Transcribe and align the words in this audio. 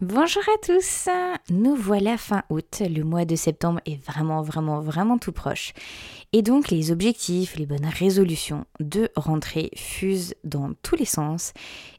Bonjour 0.00 0.44
à 0.54 0.64
tous, 0.64 1.08
nous 1.50 1.74
voilà 1.74 2.16
fin 2.16 2.44
août, 2.50 2.82
le 2.88 3.02
mois 3.02 3.24
de 3.24 3.34
septembre 3.34 3.80
est 3.84 4.00
vraiment 4.00 4.42
vraiment 4.42 4.78
vraiment 4.78 5.18
tout 5.18 5.32
proche. 5.32 5.72
Et 6.32 6.42
donc 6.42 6.70
les 6.70 6.92
objectifs, 6.92 7.56
les 7.56 7.66
bonnes 7.66 7.84
résolutions 7.84 8.64
de 8.78 9.08
rentrée 9.16 9.72
fusent 9.74 10.36
dans 10.44 10.72
tous 10.84 10.94
les 10.94 11.04
sens. 11.04 11.52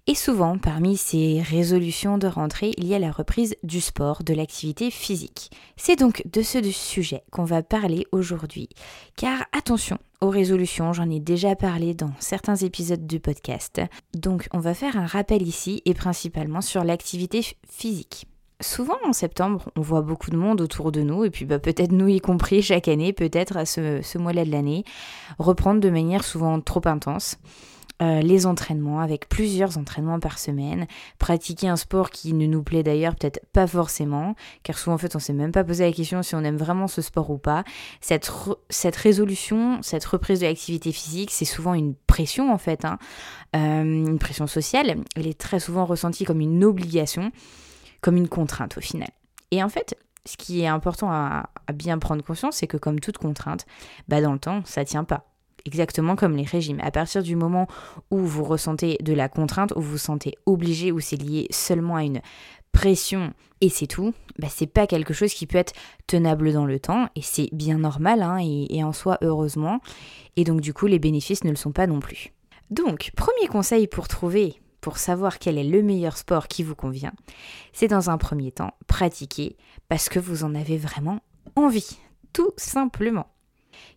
Et 0.07 0.15
souvent 0.15 0.57
parmi 0.57 0.95
ces 0.95 1.41
résolutions 1.41 2.17
de 2.17 2.27
rentrée 2.27 2.71
il 2.77 2.87
y 2.87 2.95
a 2.95 2.99
la 2.99 3.11
reprise 3.11 3.57
du 3.63 3.81
sport, 3.81 4.23
de 4.23 4.33
l'activité 4.33 4.91
physique. 4.91 5.51
C'est 5.75 5.99
donc 5.99 6.23
de 6.25 6.41
ce 6.41 6.61
sujet 6.71 7.23
qu'on 7.31 7.43
va 7.43 7.63
parler 7.63 8.07
aujourd'hui. 8.13 8.69
Car 9.17 9.43
attention, 9.51 9.97
aux 10.21 10.29
résolutions, 10.29 10.93
j'en 10.93 11.09
ai 11.09 11.19
déjà 11.19 11.55
parlé 11.55 11.93
dans 11.93 12.11
certains 12.19 12.55
épisodes 12.55 13.07
du 13.07 13.19
podcast. 13.19 13.81
Donc 14.13 14.47
on 14.53 14.59
va 14.59 14.73
faire 14.73 14.97
un 14.97 15.05
rappel 15.05 15.41
ici 15.41 15.81
et 15.85 15.93
principalement 15.93 16.61
sur 16.61 16.83
l'activité 16.83 17.41
physique. 17.69 18.27
Souvent 18.61 18.97
en 19.05 19.13
septembre, 19.13 19.69
on 19.77 19.81
voit 19.81 20.01
beaucoup 20.01 20.31
de 20.31 20.35
monde 20.35 20.59
autour 20.59 20.91
de 20.91 21.01
nous, 21.01 21.23
et 21.23 21.29
puis 21.29 21.45
bah, 21.45 21.59
peut-être 21.59 21.93
nous 21.93 22.09
y 22.09 22.19
compris 22.19 22.61
chaque 22.61 22.89
année, 22.89 23.13
peut-être 23.13 23.55
à 23.55 23.65
ce, 23.65 24.01
ce 24.01 24.17
mois-là 24.17 24.43
de 24.43 24.51
l'année, 24.51 24.83
reprendre 25.37 25.79
de 25.79 25.89
manière 25.89 26.25
souvent 26.25 26.59
trop 26.59 26.81
intense. 26.83 27.37
Euh, 28.01 28.21
les 28.21 28.45
entraînements, 28.45 29.01
avec 29.01 29.27
plusieurs 29.27 29.77
entraînements 29.77 30.21
par 30.21 30.39
semaine, 30.39 30.87
pratiquer 31.17 31.67
un 31.67 31.75
sport 31.75 32.11
qui 32.11 32.33
ne 32.33 32.45
nous 32.45 32.63
plaît 32.63 32.81
d'ailleurs 32.81 33.13
peut-être 33.13 33.45
pas 33.51 33.67
forcément, 33.67 34.35
car 34.63 34.77
souvent 34.77 34.95
en 34.95 34.97
fait 34.97 35.17
on 35.17 35.19
s'est 35.19 35.33
même 35.33 35.51
pas 35.51 35.65
posé 35.65 35.83
la 35.83 35.91
question 35.91 36.23
si 36.23 36.33
on 36.33 36.43
aime 36.45 36.55
vraiment 36.55 36.87
ce 36.87 37.01
sport 37.01 37.29
ou 37.29 37.37
pas. 37.37 37.65
Cette, 37.99 38.31
cette 38.69 38.95
résolution, 38.95 39.79
cette 39.81 40.05
reprise 40.05 40.39
de 40.39 40.45
l'activité 40.45 40.93
physique, 40.93 41.29
c'est 41.29 41.43
souvent 41.43 41.73
une 41.73 41.93
pression 41.93 42.53
en 42.53 42.57
fait, 42.57 42.85
hein. 42.85 42.99
euh, 43.57 43.83
une 43.83 44.17
pression 44.17 44.47
sociale. 44.47 45.03
Elle 45.17 45.27
est 45.27 45.37
très 45.37 45.59
souvent 45.59 45.83
ressentie 45.83 46.23
comme 46.23 46.39
une 46.39 46.63
obligation, 46.63 47.33
comme 47.99 48.15
une 48.15 48.29
contrainte 48.29 48.77
au 48.77 48.81
final. 48.81 49.09
Et 49.51 49.61
en 49.61 49.67
fait, 49.67 49.97
ce 50.25 50.37
qui 50.37 50.61
est 50.61 50.67
important 50.67 51.11
à, 51.11 51.49
à 51.67 51.73
bien 51.73 51.99
prendre 51.99 52.23
conscience, 52.23 52.55
c'est 52.55 52.67
que 52.67 52.77
comme 52.77 53.01
toute 53.01 53.17
contrainte, 53.17 53.65
bah 54.07 54.21
dans 54.21 54.31
le 54.31 54.39
temps, 54.39 54.61
ça 54.63 54.85
tient 54.85 55.03
pas 55.03 55.25
exactement 55.69 56.15
comme 56.15 56.35
les 56.35 56.43
régimes. 56.43 56.79
À 56.81 56.91
partir 56.91 57.23
du 57.23 57.35
moment 57.35 57.67
où 58.11 58.17
vous 58.17 58.43
ressentez 58.43 58.97
de 59.01 59.13
la 59.13 59.29
contrainte, 59.29 59.73
où 59.75 59.81
vous 59.81 59.97
sentez 59.97 60.35
obligé, 60.45 60.91
où 60.91 60.99
c'est 60.99 61.21
lié 61.21 61.47
seulement 61.51 61.95
à 61.95 62.03
une 62.03 62.21
pression 62.71 63.33
et 63.61 63.69
c'est 63.69 63.87
tout, 63.87 64.13
bah 64.37 64.47
c'est 64.49 64.67
pas 64.67 64.87
quelque 64.87 65.13
chose 65.13 65.33
qui 65.33 65.45
peut 65.45 65.57
être 65.57 65.73
tenable 66.07 66.53
dans 66.53 66.65
le 66.65 66.79
temps 66.79 67.07
et 67.15 67.21
c'est 67.21 67.49
bien 67.51 67.77
normal 67.77 68.21
hein, 68.21 68.37
et 68.39 68.83
en 68.83 68.93
soi 68.93 69.17
heureusement. 69.21 69.79
Et 70.35 70.43
donc 70.43 70.61
du 70.61 70.73
coup 70.73 70.87
les 70.87 70.99
bénéfices 70.99 71.43
ne 71.43 71.49
le 71.51 71.55
sont 71.55 71.71
pas 71.71 71.87
non 71.87 71.99
plus. 71.99 72.33
Donc 72.71 73.11
premier 73.15 73.47
conseil 73.47 73.87
pour 73.87 74.07
trouver 74.07 74.59
pour 74.81 74.97
savoir 74.97 75.39
quel 75.39 75.57
est 75.57 75.63
le 75.63 75.83
meilleur 75.83 76.17
sport 76.17 76.47
qui 76.47 76.63
vous 76.63 76.75
convient, 76.75 77.13
c'est 77.73 77.87
dans 77.87 78.09
un 78.09 78.17
premier 78.17 78.51
temps 78.51 78.73
pratiquer 78.87 79.57
parce 79.87 80.09
que 80.09 80.19
vous 80.19 80.43
en 80.43 80.55
avez 80.55 80.77
vraiment 80.77 81.19
envie, 81.55 81.99
tout 82.33 82.51
simplement 82.57 83.27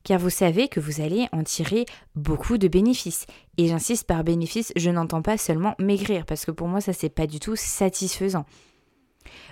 car 0.04 0.18
vous 0.18 0.30
savez 0.30 0.68
que 0.68 0.80
vous 0.80 1.00
allez 1.00 1.28
en 1.32 1.42
tirer 1.42 1.86
beaucoup 2.14 2.58
de 2.58 2.68
bénéfices. 2.68 3.26
Et 3.58 3.68
j'insiste 3.68 4.06
par 4.06 4.24
bénéfice, 4.24 4.72
je 4.76 4.90
n'entends 4.90 5.22
pas 5.22 5.38
seulement 5.38 5.74
maigrir, 5.78 6.24
parce 6.26 6.44
que 6.44 6.50
pour 6.50 6.68
moi 6.68 6.80
ça 6.80 6.92
c'est 6.92 7.08
pas 7.08 7.26
du 7.26 7.40
tout 7.40 7.56
satisfaisant. 7.56 8.46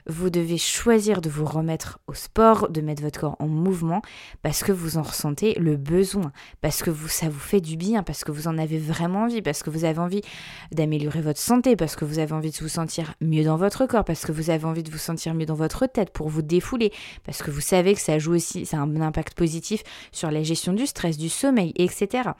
Vous 0.06 0.30
devez 0.30 0.58
choisir 0.58 1.20
de 1.20 1.30
vous 1.30 1.44
remettre 1.44 1.98
au 2.06 2.14
sport, 2.14 2.68
de 2.68 2.80
mettre 2.80 3.02
votre 3.02 3.20
corps 3.20 3.36
en 3.38 3.48
mouvement 3.48 4.02
parce 4.42 4.62
que 4.62 4.72
vous 4.72 4.98
en 4.98 5.02
ressentez 5.02 5.54
le 5.54 5.76
besoin, 5.76 6.32
parce 6.60 6.82
que 6.82 6.92
ça 7.08 7.28
vous 7.28 7.38
fait 7.38 7.60
du 7.60 7.76
bien, 7.76 8.02
parce 8.02 8.24
que 8.24 8.32
vous 8.32 8.48
en 8.48 8.58
avez 8.58 8.78
vraiment 8.78 9.22
envie, 9.22 9.42
parce 9.42 9.62
que 9.62 9.70
vous 9.70 9.84
avez 9.84 9.98
envie 9.98 10.22
d'améliorer 10.72 11.20
votre 11.20 11.40
santé, 11.40 11.76
parce 11.76 11.96
que 11.96 12.04
vous 12.04 12.18
avez 12.18 12.32
envie 12.32 12.50
de 12.50 12.56
vous 12.56 12.68
sentir 12.68 13.14
mieux 13.20 13.44
dans 13.44 13.56
votre 13.56 13.86
corps, 13.86 14.04
parce 14.04 14.24
que 14.24 14.32
vous 14.32 14.50
avez 14.50 14.64
envie 14.64 14.82
de 14.82 14.90
vous 14.90 14.98
sentir 14.98 15.34
mieux 15.34 15.46
dans 15.46 15.54
votre 15.54 15.86
tête 15.86 16.10
pour 16.10 16.28
vous 16.28 16.42
défouler, 16.42 16.92
parce 17.24 17.42
que 17.42 17.50
vous 17.50 17.60
savez 17.60 17.94
que 17.94 18.00
ça 18.00 18.18
joue 18.18 18.34
aussi, 18.34 18.66
ça 18.66 18.78
a 18.78 18.80
un 18.80 19.00
impact 19.00 19.34
positif 19.34 19.82
sur 20.12 20.30
la 20.30 20.42
gestion 20.42 20.72
du 20.72 20.86
stress, 20.86 21.16
du 21.16 21.28
sommeil, 21.28 21.72
etc. 21.76 22.30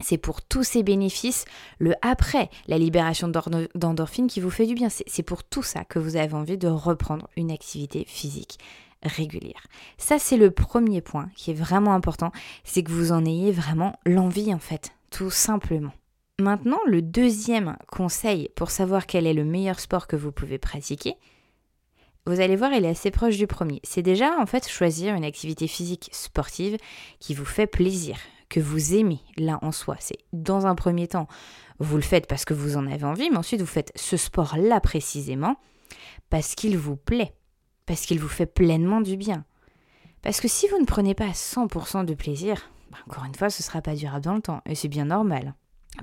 C'est 0.00 0.18
pour 0.18 0.42
tous 0.42 0.64
ces 0.64 0.82
bénéfices, 0.82 1.44
le 1.78 1.94
après, 2.02 2.50
la 2.66 2.78
libération 2.78 3.28
d'endorphines 3.28 4.26
qui 4.26 4.40
vous 4.40 4.50
fait 4.50 4.66
du 4.66 4.74
bien. 4.74 4.88
C'est 4.88 5.22
pour 5.22 5.44
tout 5.44 5.62
ça 5.62 5.84
que 5.84 5.98
vous 5.98 6.16
avez 6.16 6.34
envie 6.34 6.58
de 6.58 6.68
reprendre 6.68 7.28
une 7.36 7.50
activité 7.50 8.04
physique 8.06 8.58
régulière. 9.02 9.66
Ça, 9.98 10.18
c'est 10.18 10.36
le 10.36 10.50
premier 10.50 11.00
point 11.00 11.28
qui 11.36 11.50
est 11.50 11.54
vraiment 11.54 11.94
important, 11.94 12.32
c'est 12.64 12.82
que 12.82 12.90
vous 12.90 13.12
en 13.12 13.24
ayez 13.24 13.52
vraiment 13.52 13.98
l'envie 14.06 14.52
en 14.52 14.58
fait, 14.58 14.92
tout 15.10 15.30
simplement. 15.30 15.92
Maintenant, 16.40 16.80
le 16.86 17.00
deuxième 17.00 17.76
conseil 17.86 18.48
pour 18.56 18.70
savoir 18.70 19.06
quel 19.06 19.26
est 19.26 19.34
le 19.34 19.44
meilleur 19.44 19.78
sport 19.78 20.06
que 20.06 20.16
vous 20.16 20.32
pouvez 20.32 20.58
pratiquer, 20.58 21.16
vous 22.26 22.40
allez 22.40 22.56
voir, 22.56 22.72
il 22.72 22.86
est 22.86 22.88
assez 22.88 23.10
proche 23.10 23.36
du 23.36 23.46
premier. 23.46 23.80
C'est 23.84 24.02
déjà 24.02 24.38
en 24.40 24.46
fait 24.46 24.66
choisir 24.66 25.14
une 25.14 25.24
activité 25.24 25.68
physique 25.68 26.08
sportive 26.10 26.78
qui 27.20 27.34
vous 27.34 27.44
fait 27.44 27.66
plaisir, 27.66 28.16
que 28.54 28.60
vous 28.60 28.94
aimez 28.94 29.20
là 29.36 29.58
en 29.62 29.72
soi. 29.72 29.96
C'est 29.98 30.18
dans 30.32 30.64
un 30.64 30.76
premier 30.76 31.08
temps, 31.08 31.26
vous 31.80 31.96
le 31.96 32.02
faites 32.02 32.28
parce 32.28 32.44
que 32.44 32.54
vous 32.54 32.76
en 32.76 32.86
avez 32.86 33.02
envie, 33.02 33.28
mais 33.28 33.36
ensuite 33.36 33.60
vous 33.60 33.66
faites 33.66 33.90
ce 33.96 34.16
sport-là 34.16 34.78
précisément 34.78 35.56
parce 36.30 36.54
qu'il 36.54 36.78
vous 36.78 36.94
plaît, 36.94 37.34
parce 37.84 38.02
qu'il 38.02 38.20
vous 38.20 38.28
fait 38.28 38.46
pleinement 38.46 39.00
du 39.00 39.16
bien. 39.16 39.44
Parce 40.22 40.40
que 40.40 40.46
si 40.46 40.68
vous 40.68 40.78
ne 40.78 40.84
prenez 40.84 41.16
pas 41.16 41.30
100% 41.30 42.04
de 42.04 42.14
plaisir, 42.14 42.70
bah, 42.92 42.98
encore 43.08 43.24
une 43.24 43.34
fois, 43.34 43.50
ce 43.50 43.60
ne 43.60 43.64
sera 43.64 43.82
pas 43.82 43.96
durable 43.96 44.24
dans 44.24 44.34
le 44.34 44.40
temps, 44.40 44.62
et 44.66 44.76
c'est 44.76 44.86
bien 44.86 45.06
normal. 45.06 45.54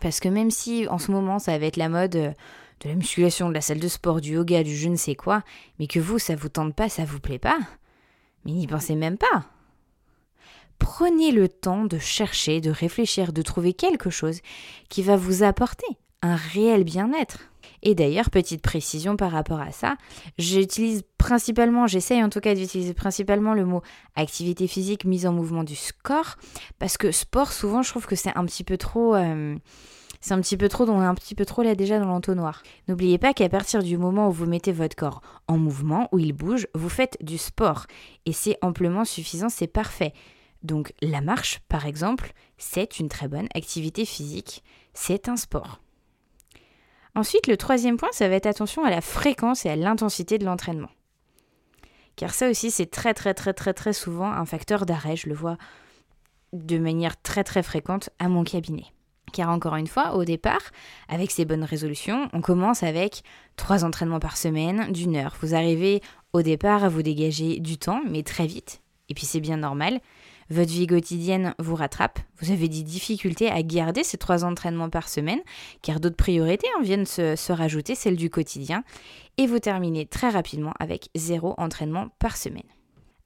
Parce 0.02 0.20
que 0.20 0.28
même 0.28 0.52
si 0.52 0.90
en 0.90 0.98
ce 0.98 1.10
moment 1.12 1.40
ça 1.40 1.58
va 1.58 1.66
être 1.66 1.78
la 1.78 1.88
mode 1.88 2.18
euh, 2.18 2.34
de 2.82 2.90
la 2.90 2.96
musculation, 2.96 3.48
de 3.48 3.54
la 3.54 3.62
salle 3.62 3.80
de 3.80 3.88
sport, 3.88 4.20
du 4.20 4.34
yoga, 4.34 4.62
du 4.62 4.76
je 4.76 4.90
ne 4.90 4.98
sais 4.98 5.16
quoi, 5.16 5.42
mais 5.80 5.88
que 5.88 6.02
vous, 6.02 6.20
ça 6.20 6.36
vous 6.36 6.50
tente 6.50 6.76
pas, 6.76 6.90
ça 6.90 7.06
vous 7.06 7.22
plaît 7.22 7.40
pas, 7.40 7.60
mais 8.44 8.52
n'y 8.52 8.68
pensez 8.68 8.96
même 8.96 9.18
pas 9.18 9.46
prenez 10.82 11.32
le 11.32 11.48
temps 11.48 11.86
de 11.86 12.00
chercher, 12.00 12.60
de 12.60 12.72
réfléchir, 12.72 13.34
de 13.34 13.44
trouver 13.44 13.74
quelque 13.74 14.10
chose 14.10 14.40
qui 14.90 15.04
va 15.04 15.16
vous 15.16 15.44
apporter 15.44 15.86
un 16.24 16.36
réel 16.36 16.84
bien-être. 16.84 17.38
Et 17.84 17.94
d'ailleurs, 17.94 18.32
petite 18.32 18.64
précision 18.64 19.16
par 19.16 19.32
rapport 19.32 19.60
à 19.60 19.72
ça, 19.72 19.96
j'utilise 20.40 21.04
principalement, 21.20 21.86
j'essaye 21.86 22.24
en 22.24 22.30
tout 22.30 22.40
cas 22.40 22.56
d'utiliser 22.56 22.96
principalement 22.96 23.54
le 23.54 23.64
mot 23.64 23.82
activité 24.16 24.68
physique 24.68 25.06
mise 25.06 25.28
en 25.28 25.34
mouvement 25.34 25.64
du 25.64 25.76
score, 25.76 26.38
parce 26.80 26.98
que 26.98 27.12
sport, 27.12 27.52
souvent, 27.52 27.84
je 27.84 27.90
trouve 27.92 28.08
que 28.08 28.16
c'est 28.16 28.36
un 28.36 28.46
petit 28.46 28.64
peu 28.64 28.78
trop... 28.78 29.16
Euh, 29.16 29.56
c'est 30.24 30.36
un 30.36 30.42
petit 30.42 30.58
peu 30.58 30.70
trop, 30.70 30.88
on 30.88 31.02
est 31.02 31.06
un 31.06 31.16
petit 31.16 31.34
peu 31.34 31.46
trop 31.46 31.64
là 31.64 31.74
déjà 31.74 32.00
dans 32.00 32.06
l'entonnoir. 32.06 32.62
N'oubliez 32.88 33.18
pas 33.18 33.34
qu'à 33.34 33.50
partir 33.50 33.82
du 33.82 33.98
moment 33.98 34.30
où 34.30 34.32
vous 34.32 34.46
mettez 34.46 34.72
votre 34.72 34.96
corps 34.96 35.22
en 35.48 35.58
mouvement, 35.58 36.10
où 36.12 36.20
il 36.20 36.34
bouge, 36.34 36.68
vous 36.76 36.90
faites 36.90 37.18
du 37.22 37.40
sport. 37.40 37.88
Et 38.28 38.34
c'est 38.34 38.56
amplement 38.62 39.04
suffisant, 39.04 39.50
c'est 39.50 39.66
parfait. 39.66 40.14
Donc 40.64 40.94
la 41.02 41.22
marche, 41.22 41.60
par 41.70 41.86
exemple, 41.86 42.34
c'est 42.58 43.00
une 43.00 43.10
très 43.10 43.28
bonne 43.28 43.48
activité 43.56 44.06
physique, 44.06 44.64
c'est 44.94 45.28
un 45.28 45.36
sport. 45.36 45.82
Ensuite, 47.16 47.48
le 47.48 47.58
troisième 47.58 47.98
point, 47.98 48.12
ça 48.12 48.30
va 48.30 48.36
être 48.36 48.46
attention 48.46 48.86
à 48.86 48.90
la 48.90 49.02
fréquence 49.02 49.66
et 49.66 49.70
à 49.70 49.76
l'intensité 49.76 50.38
de 50.38 50.46
l'entraînement. 50.46 50.92
Car 52.16 52.34
ça 52.34 52.50
aussi, 52.50 52.72
c'est 52.72 52.86
très 52.86 53.14
très 53.14 53.34
très 53.34 53.54
très 53.54 53.74
très 53.74 53.94
souvent 53.94 54.32
un 54.32 54.46
facteur 54.46 54.86
d'arrêt, 54.86 55.16
je 55.16 55.28
le 55.28 55.36
vois 55.36 55.58
de 56.54 56.78
manière 56.78 57.22
très 57.22 57.44
très 57.44 57.64
fréquente 57.64 58.10
à 58.20 58.28
mon 58.28 58.44
cabinet. 58.44 58.86
Car 59.34 59.50
encore 59.50 59.76
une 59.76 59.88
fois, 59.88 60.16
au 60.16 60.26
départ, 60.26 60.62
avec 61.08 61.32
ces 61.32 61.46
bonnes 61.46 61.64
résolutions, 61.64 62.30
on 62.34 62.42
commence 62.42 62.84
avec 62.84 63.24
trois 63.56 63.86
entraînements 63.86 64.20
par 64.20 64.36
semaine 64.36 64.92
d'une 64.92 65.16
heure. 65.16 65.38
Vous 65.42 65.56
arrivez 65.56 66.02
au 66.34 66.42
départ 66.42 66.84
à 66.84 66.90
vous 66.90 67.02
dégager 67.02 67.60
du 67.60 67.78
temps, 67.78 68.02
mais 68.06 68.24
très 68.24 68.46
vite. 68.46 68.82
Et 69.08 69.14
puis 69.14 69.26
c'est 69.26 69.40
bien 69.40 69.58
normal 69.58 70.00
votre 70.52 70.72
vie 70.72 70.88
quotidienne 70.88 71.56
vous 71.60 71.76
rattrape, 71.76 72.20
vous 72.42 72.52
avez 72.52 72.68
des 72.68 72.84
difficultés 72.84 73.50
à 73.50 73.64
garder 73.64 74.04
ces 74.04 74.18
trois 74.18 74.44
entraînements 74.44 74.90
par 74.90 75.08
semaine, 75.08 75.40
car 75.82 76.00
d'autres 76.00 76.18
priorités 76.18 76.68
en 76.78 76.82
viennent 76.82 77.06
se, 77.06 77.36
se 77.36 77.54
rajouter, 77.54 77.96
celles 77.96 78.18
du 78.18 78.30
quotidien, 78.30 78.84
et 79.38 79.48
vous 79.48 79.60
terminez 79.60 80.06
très 80.06 80.30
rapidement 80.30 80.74
avec 80.80 81.10
zéro 81.16 81.56
entraînement 81.58 82.10
par 82.20 82.36
semaine. 82.36 82.64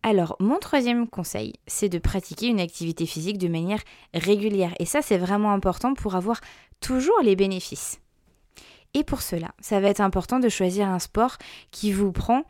Alors, 0.03 0.35
mon 0.39 0.59
troisième 0.59 1.07
conseil, 1.07 1.53
c'est 1.65 1.89
de 1.89 1.97
pratiquer 1.97 2.45
une 2.45 2.59
activité 2.59 3.07
physique 3.07 3.39
de 3.39 3.47
manière 3.47 3.81
régulière. 4.13 4.75
Et 4.77 4.85
ça, 4.85 5.01
c'est 5.01 5.17
vraiment 5.17 5.51
important 5.51 5.95
pour 5.95 6.13
avoir 6.13 6.41
toujours 6.79 7.19
les 7.23 7.35
bénéfices. 7.35 7.99
Et 8.93 9.03
pour 9.03 9.23
cela, 9.23 9.55
ça 9.59 9.79
va 9.79 9.89
être 9.89 10.01
important 10.01 10.39
de 10.39 10.47
choisir 10.47 10.87
un 10.87 10.99
sport 10.99 11.37
qui 11.71 11.91
vous 11.91 12.11
prend 12.11 12.43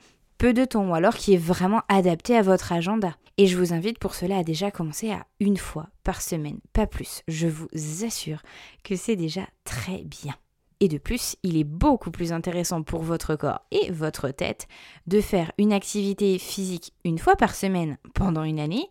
de 0.53 0.65
temps 0.65 0.87
ou 0.89 0.93
alors 0.93 1.15
qui 1.15 1.33
est 1.33 1.37
vraiment 1.37 1.81
adapté 1.87 2.35
à 2.35 2.41
votre 2.41 2.71
agenda. 2.71 3.15
Et 3.37 3.47
je 3.47 3.57
vous 3.57 3.73
invite 3.73 3.99
pour 3.99 4.15
cela 4.15 4.37
à 4.37 4.43
déjà 4.43 4.71
commencer 4.71 5.11
à 5.11 5.25
une 5.39 5.57
fois 5.57 5.87
par 6.03 6.21
semaine, 6.21 6.59
pas 6.73 6.87
plus. 6.87 7.21
Je 7.27 7.47
vous 7.47 7.67
assure 8.05 8.41
que 8.83 8.95
c'est 8.95 9.15
déjà 9.15 9.41
très 9.65 10.03
bien. 10.03 10.35
Et 10.79 10.87
de 10.87 10.97
plus, 10.97 11.35
il 11.43 11.57
est 11.57 11.63
beaucoup 11.63 12.11
plus 12.11 12.33
intéressant 12.33 12.83
pour 12.83 13.01
votre 13.01 13.35
corps 13.35 13.61
et 13.71 13.91
votre 13.91 14.29
tête 14.29 14.67
de 15.07 15.21
faire 15.21 15.51
une 15.57 15.73
activité 15.73 16.37
physique 16.37 16.93
une 17.03 17.17
fois 17.17 17.35
par 17.35 17.55
semaine 17.55 17.97
pendant 18.13 18.43
une 18.43 18.59
année 18.59 18.89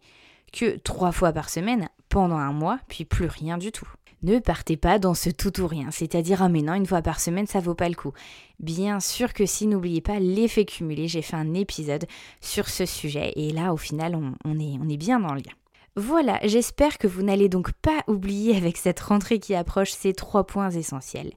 que 0.52 0.76
trois 0.78 1.12
fois 1.12 1.32
par 1.32 1.50
semaine 1.50 1.88
pendant 2.08 2.36
un 2.36 2.52
mois, 2.52 2.78
puis 2.88 3.04
plus 3.04 3.26
rien 3.26 3.58
du 3.58 3.72
tout. 3.72 3.88
Ne 4.24 4.38
partez 4.38 4.78
pas 4.78 4.98
dans 4.98 5.12
ce 5.12 5.28
tout 5.28 5.60
ou 5.60 5.66
rien, 5.66 5.90
c'est-à-dire 5.90 6.42
ah 6.42 6.48
mais 6.48 6.62
non, 6.62 6.72
une 6.72 6.86
fois 6.86 7.02
par 7.02 7.20
semaine 7.20 7.46
ça 7.46 7.60
vaut 7.60 7.74
pas 7.74 7.90
le 7.90 7.94
coup. 7.94 8.12
Bien 8.58 8.98
sûr 8.98 9.34
que 9.34 9.44
si, 9.44 9.66
n'oubliez 9.66 10.00
pas 10.00 10.18
l'effet 10.18 10.64
cumulé, 10.64 11.08
j'ai 11.08 11.20
fait 11.20 11.36
un 11.36 11.52
épisode 11.52 12.06
sur 12.40 12.70
ce 12.70 12.86
sujet 12.86 13.34
et 13.36 13.50
là 13.50 13.74
au 13.74 13.76
final 13.76 14.18
on, 14.46 14.58
est, 14.58 14.96
bien 14.96 15.20
dans 15.20 15.34
le 15.34 15.40
lien. 15.40 15.52
Voilà, 15.94 16.40
j'espère 16.42 16.96
que 16.96 17.06
vous 17.06 17.22
n'allez 17.22 17.50
donc 17.50 17.72
pas 17.72 18.02
oublier 18.06 18.56
avec 18.56 18.78
cette 18.78 19.00
rentrée 19.00 19.38
qui 19.38 19.54
approche 19.54 19.92
ces 19.92 20.14
trois 20.14 20.46
points 20.46 20.70
essentiels. 20.70 21.34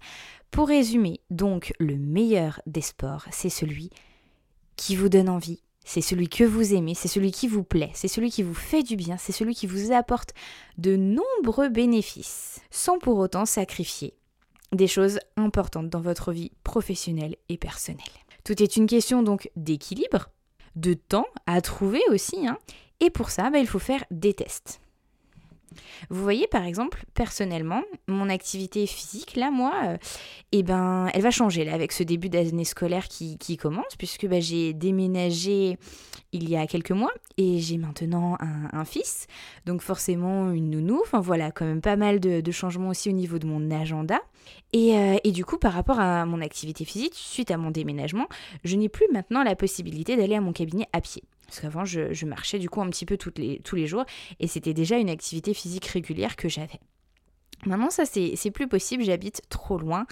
Pour 0.50 0.70
résumer, 0.70 1.20
donc 1.30 1.74
le 1.80 1.98
meilleur 1.98 2.62
des 2.68 2.80
sports, 2.80 3.26
c'est 3.32 3.50
celui 3.50 3.90
qui 4.78 4.96
vous 4.96 5.10
donne 5.10 5.28
envie, 5.28 5.62
c'est 5.88 6.02
celui 6.02 6.28
que 6.28 6.44
vous 6.44 6.74
aimez, 6.74 6.96
c'est 6.96 7.08
celui 7.08 7.32
qui 7.32 7.48
vous 7.48 7.64
plaît, 7.64 7.92
c'est 7.94 8.10
celui 8.10 8.30
qui 8.30 8.44
vous 8.44 8.54
fait 8.54 8.84
du 8.84 8.98
bien, 8.98 9.16
c'est 9.18 9.32
celui 9.32 9.56
qui 9.56 9.68
vous 9.68 9.94
apporte 9.94 10.34
de 10.78 10.98
nombreux 10.98 11.70
bénéfices, 11.70 12.60
sans 12.72 13.00
pour 13.00 13.18
autant 13.18 13.46
sacrifier 13.46 14.14
des 14.74 14.88
choses 14.88 15.18
importantes 15.38 15.90
dans 15.90 16.02
votre 16.02 16.34
vie 16.34 16.52
professionnelle 16.66 17.38
et 17.48 17.58
personnelle. 17.58 18.04
Tout 18.44 18.62
est 18.62 18.76
une 18.76 18.86
question 18.86 19.24
donc 19.24 19.50
d'équilibre, 19.56 20.30
de 20.76 20.94
temps 20.94 21.28
à 21.46 21.62
trouver 21.62 22.02
aussi, 22.10 22.46
hein, 22.46 22.58
et 23.00 23.10
pour 23.10 23.30
ça, 23.30 23.50
bah, 23.50 23.60
il 23.60 23.68
faut 23.68 23.80
faire 23.80 24.04
des 24.12 24.34
tests. 24.34 24.82
Vous 26.10 26.22
voyez, 26.22 26.48
par 26.48 26.64
exemple, 26.64 27.04
personnellement, 27.14 27.82
mon 28.08 28.30
activité 28.30 28.86
physique, 28.88 29.36
là, 29.36 29.52
moi, 29.52 29.74
euh, 29.86 29.98
eh 30.52 30.64
ben, 30.64 31.10
elle 31.14 31.22
va 31.22 31.32
changer 31.32 31.66
là, 31.66 31.74
avec 31.74 31.92
ce 31.92 32.04
début 32.04 32.30
d'année 32.30 32.66
scolaire 32.66 33.08
qui, 33.08 33.58
commence, 33.58 33.96
puisque 33.98 34.28
bah, 34.28 34.40
j'ai 34.40 34.74
déménagé 34.74 35.78
il 36.34 36.50
y 36.50 36.56
a 36.56 36.68
quelques 36.68 36.92
mois 36.92 37.12
et 37.38 37.60
j'ai 37.60 37.78
maintenant 37.78 38.38
un, 38.40 38.86
fils, 38.86 39.28
donc 39.66 39.82
forcément 39.82 40.52
une 40.52 40.70
nounou. 40.70 41.00
Enfin 41.02 41.20
voilà, 41.20 41.52
quand 41.52 41.66
même 41.66 41.82
pas 41.82 41.96
mal 41.96 42.20
de, 42.20 42.52
changements 42.52 42.90
aussi 42.90 43.10
au 43.10 43.14
niveau 43.14 43.40
de 43.40 43.48
mon 43.48 43.72
agenda. 43.72 44.20
Et, 44.74 44.98
euh, 44.98 45.18
et, 45.24 45.32
du 45.32 45.46
coup, 45.46 45.58
par 45.58 45.74
rapport 45.74 46.00
à 46.00 46.26
mon 46.26 46.42
activité 46.42 46.86
physique, 46.86 47.14
suite 47.16 47.52
à 47.52 47.58
mon 47.58 47.72
déménagement, 47.72 48.28
je 48.64 48.76
n'ai 48.76 48.90
plus 48.90 49.08
maintenant 49.14 49.44
la 49.44 49.56
possibilité 49.56 50.16
d'aller 50.18 50.36
à 50.36 50.42
mon 50.42 50.54
cabinet 50.54 50.88
à 50.94 51.02
pied. 51.02 51.24
Parce 51.48 51.62
qu'avant, 51.62 51.86
je, 51.86 52.26
marchais 52.26 52.60
du 52.60 52.70
coup 52.70 52.82
un 52.82 52.90
petit 52.90 53.06
peu 53.06 53.18
tous 53.18 53.76
les 53.76 53.88
jours 53.88 54.06
et 54.40 54.48
c'était 54.48 54.74
déjà 54.74 54.98
une 54.98 55.10
activité 55.10 55.54
physique 55.54 55.86
régulière 55.86 56.36
que 56.36 56.50
j'avais. 56.50 56.80
Maintenant, 57.66 57.90
ça, 57.90 58.04
c'est 58.06 58.52
plus 58.52 58.68
possible, 58.68 59.04
j'habite 59.04 59.42
trop 59.50 59.78
loin 59.78 60.06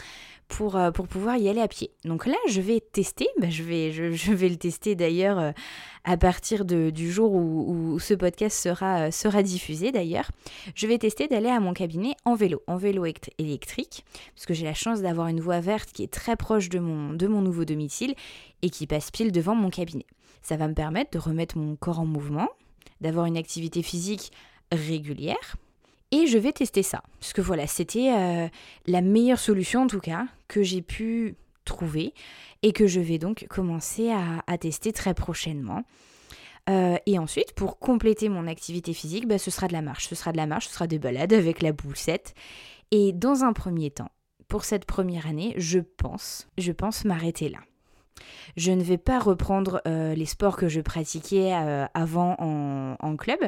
pour, 0.48 0.76
euh, 0.76 0.92
pour 0.92 1.08
pouvoir 1.08 1.38
y 1.38 1.48
aller 1.48 1.62
à 1.62 1.68
pied. 1.68 1.92
Donc 2.04 2.26
là, 2.26 2.36
je 2.50 2.60
vais 2.60 2.80
tester, 2.80 3.28
bah, 3.38 3.50
je, 3.50 3.64
vais, 3.64 3.92
je, 3.92 4.34
vais 4.34 4.50
le 4.50 4.58
tester 4.58 4.96
d'ailleurs 4.96 5.40
euh, 5.40 5.52
à 6.04 6.18
partir 6.18 6.66
de, 6.66 6.90
du 6.90 7.12
jour 7.12 7.34
où, 7.34 8.00
ce 8.00 8.14
podcast 8.14 8.58
sera, 8.58 9.08
euh, 9.08 9.12
sera 9.12 9.44
diffusé 9.44 9.92
d'ailleurs. 9.92 10.30
Je 10.76 10.88
vais 10.88 10.98
tester 10.98 11.28
d'aller 11.28 11.50
à 11.50 11.60
mon 11.60 11.74
cabinet 11.74 12.16
en 12.26 12.36
vélo, 12.36 12.62
en 12.68 12.78
vélo 12.78 13.06
électrique, 13.38 14.06
parce 14.36 14.46
que 14.46 14.54
j'ai 14.54 14.66
la 14.66 14.74
chance 14.74 15.02
d'avoir 15.02 15.28
une 15.28 15.40
voie 15.40 15.60
verte 15.60 15.92
qui 15.92 16.04
est 16.04 16.12
très 16.12 16.36
proche 16.36 16.70
de 16.70 16.80
mon, 16.80 17.14
de 17.14 17.28
mon 17.28 17.42
nouveau 17.42 17.66
domicile 17.66 18.16
et 18.62 18.70
qui 18.70 18.88
passe 18.88 19.12
pile 19.12 19.32
devant 19.32 19.56
mon 19.56 19.70
cabinet. 19.70 20.06
Ça 20.42 20.58
va 20.58 20.68
me 20.68 20.74
permettre 20.74 21.12
de 21.12 21.20
remettre 21.20 21.58
mon 21.58 21.76
corps 21.76 22.00
en 22.00 22.06
mouvement, 22.06 22.50
d'avoir 23.02 23.26
une 23.26 23.38
activité 23.38 23.82
physique 23.82 24.32
régulière. 24.72 25.58
Et 26.16 26.28
je 26.28 26.38
vais 26.38 26.54
tester 26.54 26.82
ça. 26.82 27.04
Parce 27.20 27.34
que 27.34 27.42
voilà, 27.42 27.68
c'était 27.68 28.14
euh, 28.14 28.48
la 28.88 29.02
meilleure 29.02 29.40
solution 29.40 29.82
en 29.82 29.88
tout 29.88 30.00
cas 30.00 30.28
que 30.48 30.64
j'ai 30.64 30.82
pu 30.82 31.36
trouver 31.66 32.14
et 32.64 32.72
que 32.72 32.88
je 32.88 33.02
vais 33.02 33.18
donc 33.18 33.46
commencer 33.50 34.14
à, 34.48 34.58
tester 34.58 34.94
très 34.94 35.14
prochainement. 35.14 35.84
Euh, 36.70 36.96
et 37.06 37.20
ensuite, 37.20 37.52
pour 37.52 37.80
compléter 37.80 38.30
mon 38.30 38.48
activité 38.48 38.94
physique, 38.94 39.28
bah, 39.28 39.38
ce 39.38 39.52
sera 39.52 39.68
de 39.68 39.74
la 39.74 39.82
marche. 39.82 40.08
Ce 40.08 40.16
sera 40.16 40.32
de 40.32 40.38
la 40.38 40.48
marche, 40.48 40.68
ce 40.68 40.74
sera 40.74 40.88
des 40.88 41.00
balades 41.00 41.34
avec 41.34 41.62
la 41.62 41.74
boussette. 41.74 42.34
Et 42.92 43.12
dans 43.12 43.44
un 43.44 43.52
premier 43.52 43.92
temps, 43.92 44.10
pour 44.48 44.64
cette 44.64 44.86
première 44.86 45.28
année, 45.28 45.54
je 45.58 45.80
pense, 45.80 46.48
je 46.58 46.72
pense 46.72 47.04
m'arrêter 47.04 47.50
là. 47.50 47.60
Je 48.56 48.72
ne 48.72 48.84
vais 48.84 48.98
pas 48.98 49.20
reprendre 49.20 49.82
euh, 49.88 50.16
les 50.16 50.26
sports 50.26 50.56
que 50.56 50.68
je 50.68 50.80
pratiquais 50.82 51.54
euh, 51.54 51.86
avant 51.94 52.36
en, 52.40 53.16
club. 53.18 53.40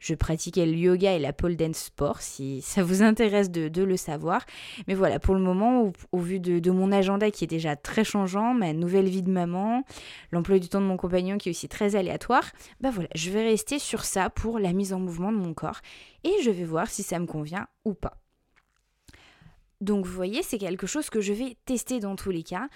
Je 0.00 0.14
pratiquais 0.14 0.66
le 0.66 0.74
yoga 0.74 1.12
et 1.12 1.18
la 1.18 1.32
pole 1.32 1.56
dance 1.56 1.76
sport, 1.76 2.20
si 2.20 2.60
ça 2.62 2.82
vous 2.82 3.02
intéresse 3.02 3.50
de, 3.50 3.82
le 3.82 3.96
savoir. 3.96 4.44
Mais 4.86 4.94
voilà, 4.94 5.18
pour 5.18 5.34
le 5.34 5.40
moment, 5.40 5.92
au, 6.12 6.18
vu 6.18 6.40
de, 6.40 6.70
mon 6.70 6.92
agenda 6.92 7.30
qui 7.30 7.44
est 7.44 7.48
déjà 7.48 7.76
très 7.76 8.04
changeant, 8.04 8.54
ma 8.54 8.72
nouvelle 8.72 9.08
vie 9.08 9.22
de 9.22 9.30
maman, 9.30 9.84
l'emploi 10.30 10.58
du 10.58 10.68
temps 10.68 10.80
de 10.80 10.86
mon 10.86 10.96
compagnon 10.96 11.38
qui 11.38 11.48
est 11.48 11.52
aussi 11.52 11.68
très 11.68 11.96
aléatoire, 11.96 12.44
bah 12.80 12.90
voilà, 12.90 13.08
je 13.14 13.30
vais 13.30 13.42
rester 13.42 13.78
sur 13.78 14.04
ça 14.04 14.30
pour 14.30 14.58
la 14.58 14.72
mise 14.72 14.92
en 14.92 15.00
mouvement 15.00 15.32
de 15.32 15.38
mon 15.38 15.54
corps 15.54 15.80
et 16.24 16.32
je 16.42 16.50
vais 16.50 16.64
voir 16.64 16.88
si 16.88 17.02
ça 17.02 17.18
me 17.18 17.26
convient 17.26 17.66
ou 17.84 17.94
pas. 17.94 18.18
Donc 19.80 20.06
vous 20.06 20.12
voyez, 20.12 20.44
c'est 20.44 20.58
quelque 20.58 20.86
chose 20.86 21.10
que 21.10 21.20
je 21.20 21.32
vais 21.32 21.56
tester 21.64 21.98
dans 21.98 22.14
tous 22.14 22.30
les 22.30 22.44
cas 22.44 22.68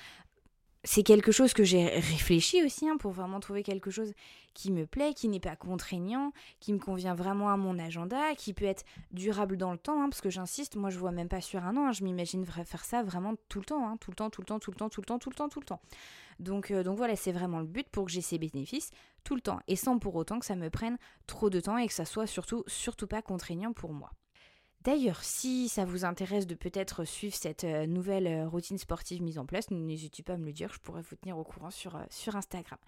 c'est 0.86 1.02
quelque 1.02 1.32
chose 1.32 1.52
que 1.52 1.64
j'ai 1.64 1.84
réfléchi 1.86 2.62
aussi 2.62 2.88
hein, 2.88 2.96
pour 2.96 3.10
vraiment 3.10 3.40
trouver 3.40 3.64
quelque 3.64 3.90
chose 3.90 4.12
qui 4.54 4.70
me 4.70 4.86
plaît, 4.86 5.14
qui 5.14 5.28
n'est 5.28 5.40
pas 5.40 5.56
contraignant, 5.56 6.32
qui 6.60 6.72
me 6.72 6.78
convient 6.78 7.14
vraiment 7.14 7.50
à 7.50 7.56
mon 7.56 7.76
agenda, 7.78 8.34
qui 8.36 8.54
peut 8.54 8.64
être 8.64 8.84
durable 9.10 9.56
dans 9.56 9.72
le 9.72 9.78
temps, 9.78 10.00
hein, 10.00 10.08
parce 10.08 10.20
que 10.20 10.30
j'insiste, 10.30 10.76
moi 10.76 10.88
je 10.88 10.98
vois 10.98 11.10
même 11.10 11.28
pas 11.28 11.40
sur 11.40 11.64
un 11.64 11.76
an, 11.76 11.88
hein, 11.88 11.92
je 11.92 12.04
m'imagine 12.04 12.46
faire 12.46 12.84
ça 12.84 13.02
vraiment 13.02 13.34
tout 13.48 13.58
le 13.58 13.64
temps, 13.64 13.96
tout 13.96 14.12
le 14.12 14.14
temps, 14.14 14.30
tout 14.30 14.40
le 14.40 14.46
temps, 14.46 14.60
tout 14.60 14.70
le 14.70 14.76
temps, 14.76 14.88
tout 14.88 15.00
le 15.00 15.06
temps, 15.06 15.18
tout 15.18 15.30
le 15.30 15.34
temps, 15.34 15.48
tout 15.48 15.60
le 15.60 15.66
temps. 15.66 15.80
Donc, 16.38 16.70
euh, 16.70 16.84
donc 16.84 16.96
voilà, 16.96 17.16
c'est 17.16 17.32
vraiment 17.32 17.58
le 17.58 17.66
but 17.66 17.88
pour 17.88 18.04
que 18.04 18.12
j'ai 18.12 18.20
ces 18.20 18.38
bénéfices 18.38 18.90
tout 19.24 19.34
le 19.34 19.40
temps, 19.40 19.58
et 19.66 19.74
sans 19.74 19.98
pour 19.98 20.14
autant 20.14 20.38
que 20.38 20.46
ça 20.46 20.54
me 20.54 20.70
prenne 20.70 20.98
trop 21.26 21.50
de 21.50 21.58
temps 21.58 21.78
et 21.78 21.88
que 21.88 21.92
ça 21.92 22.04
soit 22.04 22.28
surtout, 22.28 22.62
surtout 22.68 23.08
pas 23.08 23.22
contraignant 23.22 23.72
pour 23.72 23.92
moi. 23.92 24.12
D'ailleurs, 24.86 25.24
si 25.24 25.68
ça 25.68 25.84
vous 25.84 26.04
intéresse 26.04 26.46
de 26.46 26.54
peut-être 26.54 27.04
suivre 27.04 27.34
cette 27.34 27.64
euh, 27.64 27.86
nouvelle 27.86 28.28
euh, 28.28 28.48
routine 28.48 28.78
sportive 28.78 29.20
mise 29.20 29.36
en 29.36 29.44
place, 29.44 29.68
n'hésitez 29.72 30.22
pas 30.22 30.34
à 30.34 30.36
me 30.36 30.46
le 30.46 30.52
dire, 30.52 30.72
je 30.72 30.78
pourrais 30.78 31.02
vous 31.02 31.16
tenir 31.16 31.36
au 31.36 31.42
courant 31.42 31.72
sur, 31.72 31.96
euh, 31.96 32.04
sur 32.08 32.36
Instagram. 32.36 32.78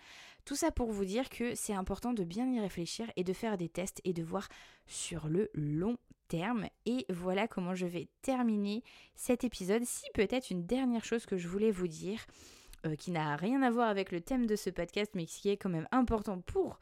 Tout 0.44 0.54
ça 0.54 0.70
pour 0.70 0.92
vous 0.92 1.04
dire 1.04 1.28
que 1.28 1.56
c'est 1.56 1.72
important 1.72 2.12
de 2.12 2.22
bien 2.22 2.48
y 2.52 2.60
réfléchir 2.60 3.10
et 3.16 3.24
de 3.24 3.32
faire 3.32 3.58
des 3.58 3.68
tests 3.68 4.00
et 4.04 4.12
de 4.12 4.22
voir 4.22 4.48
sur 4.86 5.26
le 5.26 5.50
long 5.54 5.96
terme. 6.28 6.68
Et 6.86 7.04
voilà 7.08 7.48
comment 7.48 7.74
je 7.74 7.86
vais 7.86 8.06
terminer 8.22 8.84
cet 9.16 9.42
épisode. 9.42 9.82
Si 9.84 10.04
peut-être 10.14 10.52
une 10.52 10.66
dernière 10.66 11.04
chose 11.04 11.26
que 11.26 11.36
je 11.36 11.48
voulais 11.48 11.72
vous 11.72 11.88
dire, 11.88 12.24
qui 12.96 13.10
n'a 13.10 13.34
rien 13.34 13.60
à 13.62 13.72
voir 13.72 13.88
avec 13.88 14.12
le 14.12 14.20
thème 14.20 14.46
de 14.46 14.54
ce 14.54 14.70
podcast, 14.70 15.10
mais 15.16 15.26
qui 15.26 15.48
est 15.48 15.56
quand 15.56 15.68
même 15.68 15.88
important 15.90 16.40
pour 16.42 16.78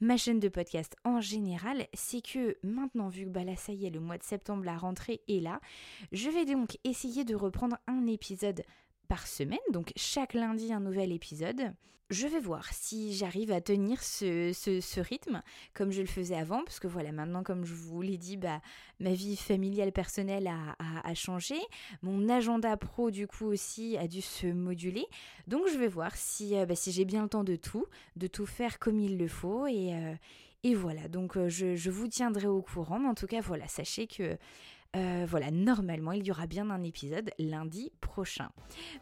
ma 0.00 0.16
chaîne 0.16 0.40
de 0.40 0.48
podcast 0.48 0.96
en 1.04 1.20
général, 1.20 1.86
c'est 1.94 2.20
que 2.20 2.56
maintenant, 2.62 3.08
vu 3.08 3.24
que 3.24 3.30
bah 3.30 3.44
là, 3.44 3.56
ça 3.56 3.72
y 3.72 3.86
est, 3.86 3.90
le 3.90 4.00
mois 4.00 4.18
de 4.18 4.22
septembre, 4.22 4.64
la 4.64 4.76
rentrée 4.76 5.20
est 5.28 5.40
là, 5.40 5.60
je 6.12 6.30
vais 6.30 6.44
donc 6.44 6.78
essayer 6.84 7.24
de 7.24 7.34
reprendre 7.34 7.76
un 7.86 8.06
épisode 8.06 8.62
par 9.08 9.26
semaine, 9.26 9.58
donc 9.72 9.92
chaque 9.96 10.34
lundi 10.34 10.72
un 10.72 10.80
nouvel 10.80 11.12
épisode. 11.12 11.72
Je 12.10 12.26
vais 12.26 12.38
voir 12.38 12.68
si 12.72 13.14
j'arrive 13.14 13.50
à 13.50 13.62
tenir 13.62 14.02
ce, 14.02 15.00
rythme 15.00 15.42
comme 15.72 15.90
je 15.90 16.02
le 16.02 16.06
faisais 16.06 16.36
avant, 16.36 16.62
parce 16.62 16.78
que 16.78 16.86
voilà, 16.86 17.12
maintenant 17.12 17.42
comme 17.42 17.64
je 17.64 17.72
vous 17.72 18.02
l'ai 18.02 18.18
dit, 18.18 18.36
bah, 18.36 18.60
ma 19.00 19.14
vie 19.14 19.36
familiale 19.36 19.90
personnelle 19.90 20.46
a, 20.46 21.14
changé, 21.14 21.56
mon 22.02 22.28
agenda 22.28 22.76
pro 22.76 23.10
du 23.10 23.26
coup 23.26 23.46
aussi 23.46 23.96
a 23.96 24.06
dû 24.06 24.20
se 24.20 24.46
moduler, 24.46 25.06
donc 25.46 25.66
je 25.72 25.78
vais 25.78 25.88
voir 25.88 26.14
si, 26.14 26.56
euh, 26.56 26.66
bah, 26.66 26.76
si 26.76 26.92
j'ai 26.92 27.06
bien 27.06 27.22
le 27.22 27.28
temps 27.28 27.44
de 27.44 27.56
tout, 27.56 27.86
de 28.16 28.26
tout 28.26 28.46
faire 28.46 28.78
comme 28.78 29.00
il 29.00 29.16
le 29.16 29.28
faut, 29.28 29.66
et, 29.66 29.94
euh, 29.94 30.14
et 30.62 30.74
voilà, 30.74 31.08
donc 31.08 31.36
euh, 31.38 31.48
je, 31.48 31.74
je, 31.74 31.90
vous 31.90 32.08
tiendrai 32.08 32.46
au 32.46 32.60
courant, 32.60 32.98
mais 32.98 33.08
en 33.08 33.14
tout 33.14 33.26
cas 33.26 33.40
voilà, 33.40 33.66
sachez 33.66 34.06
que 34.06 34.36
euh, 34.96 35.26
voilà, 35.28 35.50
normalement, 35.50 36.12
il 36.12 36.24
y 36.24 36.30
aura 36.30 36.46
bien 36.46 36.70
un 36.70 36.82
épisode 36.82 37.30
lundi 37.38 37.90
prochain. 38.00 38.50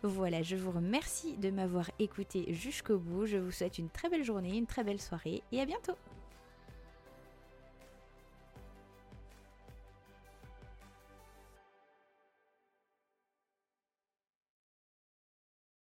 Voilà, 0.02 0.42
je 0.42 0.56
vous 0.56 0.70
remercie 0.70 1.36
de 1.36 1.50
m'avoir 1.50 1.90
écouté 1.98 2.52
jusqu'au 2.52 2.98
bout. 2.98 3.26
Je 3.26 3.36
vous 3.36 3.50
souhaite 3.50 3.78
une 3.78 3.90
très 3.90 4.08
belle 4.08 4.24
journée, 4.24 4.56
une 4.56 4.66
très 4.66 4.84
belle 4.84 5.00
soirée 5.00 5.42
et 5.52 5.60
à 5.60 5.66
bientôt 5.66 5.94